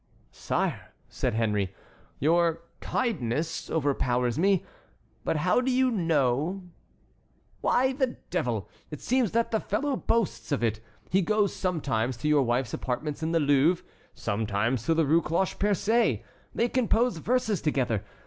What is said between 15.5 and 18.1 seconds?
Percée. They compose verses together.